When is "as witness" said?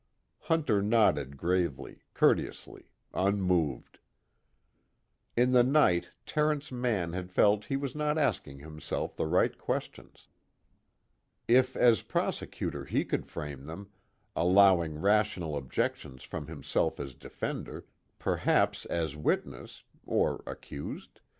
18.87-19.83